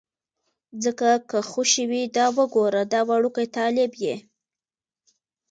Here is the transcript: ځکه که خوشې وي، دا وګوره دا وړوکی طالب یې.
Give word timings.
ځکه 0.83 1.09
که 1.29 1.39
خوشې 1.49 1.83
وي، 1.89 2.03
دا 2.17 2.25
وګوره 2.37 2.81
دا 2.93 3.01
وړوکی 3.09 3.47
طالب 3.57 3.91
یې. 4.03 4.15